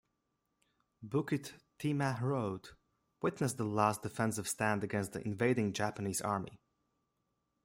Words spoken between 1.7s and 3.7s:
Timah Road witnessed the